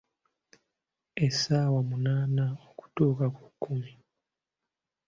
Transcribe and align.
Essaawa 1.25 1.79
munaana 1.89 2.45
okutuuka 2.69 3.25
ku 3.35 3.43
kkumi. 3.51 3.91